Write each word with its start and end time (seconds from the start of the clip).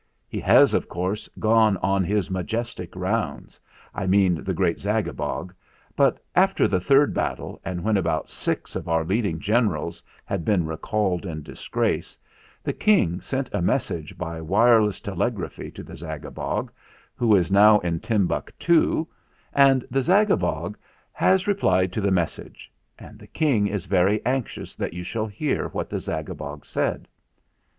He 0.27 0.39
has, 0.39 0.73
of 0.73 0.89
course, 0.89 1.29
gone 1.37 1.77
on 1.77 2.03
his 2.03 2.31
majestic 2.31 2.95
rounds 2.95 3.59
I 3.93 4.07
mean 4.07 4.43
the 4.43 4.51
great 4.55 4.77
Zagabog 4.79 5.53
but, 5.95 6.17
after 6.33 6.67
the 6.67 6.79
third 6.79 7.13
battle, 7.13 7.61
and 7.63 7.83
when 7.83 7.97
about 7.97 8.27
six 8.27 8.75
of 8.75 8.87
our 8.89 9.03
leading 9.05 9.39
generals 9.39 10.01
had 10.25 10.43
been 10.43 10.65
recalled 10.65 11.27
in 11.27 11.43
disgrace, 11.43 12.17
the 12.63 12.73
King 12.73 13.21
sent 13.21 13.53
a 13.53 13.61
message 13.61 14.17
by 14.17 14.41
wireless 14.41 14.99
telegraphy 14.99 15.69
to 15.69 15.83
the 15.83 15.93
Zagabog, 15.95 16.71
who 17.13 17.35
is 17.35 17.51
now 17.51 17.77
in 17.81 17.99
Timbuctoo, 17.99 19.05
and 19.53 19.85
the 19.91 20.01
Zagabog 20.01 20.77
has 21.11 21.45
re 21.45 21.53
186 21.53 21.57
THE 21.57 21.59
FLINT 21.59 21.59
HEART 21.59 21.59
plied 21.59 21.91
to 21.91 22.01
the 22.01 22.11
message; 22.11 22.71
and 22.97 23.19
the 23.19 23.27
King 23.27 23.67
is 23.67 23.85
very 23.85 24.19
anxious 24.25 24.75
that 24.77 24.93
you 24.95 25.03
shall 25.03 25.27
hear 25.27 25.67
what 25.67 25.91
the 25.91 25.99
Zagabog 25.99 26.65
said." 26.65 27.07